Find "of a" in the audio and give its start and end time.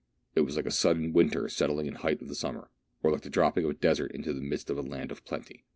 3.65-3.73, 4.71-4.81